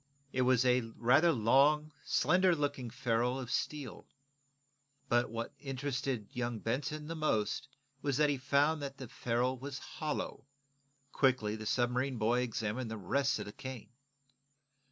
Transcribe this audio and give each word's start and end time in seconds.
It 0.33 0.41
was 0.41 0.65
a 0.65 0.81
rather 0.97 1.31
long, 1.31 1.91
slender 2.03 2.55
looking 2.55 2.89
ferrule 2.89 3.39
of 3.39 3.51
steel. 3.51 4.07
But 5.09 5.29
what 5.29 5.53
interested 5.59 6.27
young 6.31 6.57
Benson 6.57 7.05
most 7.15 7.67
was 8.01 8.17
that 8.17 8.29
he 8.29 8.37
had 8.37 8.41
found 8.43 8.81
that 8.81 8.97
the 8.97 9.07
ferrule 9.07 9.59
was 9.59 9.77
hollow. 9.77 10.47
Quickly 11.11 11.55
the 11.55 11.67
submarine 11.67 12.17
boy 12.17 12.39
examined 12.39 12.89
the 12.89 12.97
rest 12.97 13.37
of 13.37 13.45
the 13.45 13.53
cane. 13.53 13.91